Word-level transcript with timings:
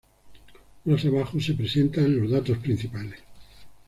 Más 0.85 1.05
abajo, 1.05 1.39
se 1.39 1.53
presentan 1.53 2.17
los 2.19 2.31
datos 2.31 2.57
principales. 2.57 3.19